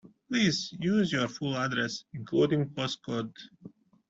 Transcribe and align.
Please 0.29 0.73
use 0.79 1.11
your 1.11 1.27
full 1.27 1.55
address, 1.55 2.03
including 2.15 2.67
postcode 2.69 3.31